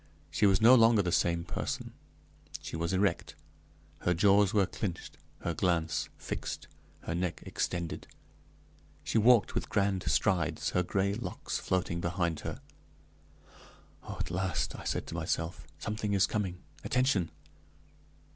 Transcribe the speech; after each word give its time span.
She 0.31 0.47
was 0.47 0.59
no 0.59 0.73
longer 0.73 1.03
the 1.03 1.11
same 1.11 1.43
person; 1.43 1.93
she 2.59 2.75
was 2.75 2.91
erect, 2.91 3.35
her 3.99 4.15
jaws 4.15 4.51
were 4.51 4.65
clinched, 4.65 5.19
her 5.41 5.53
glance 5.53 6.09
fixed, 6.17 6.67
her 7.01 7.13
neck 7.13 7.43
extended; 7.45 8.07
she 9.03 9.19
walked 9.19 9.53
with 9.53 9.69
grand 9.69 10.01
strides, 10.07 10.71
her 10.71 10.81
gray 10.81 11.13
locks 11.13 11.59
floating 11.59 12.01
behind 12.01 12.39
her. 12.39 12.61
"Oh, 14.01 14.17
at 14.19 14.31
last," 14.31 14.75
I 14.75 14.85
said 14.85 15.05
to 15.05 15.13
myself, 15.13 15.67
"something 15.77 16.13
is 16.13 16.25
coming, 16.25 16.63
attention!" 16.83 17.29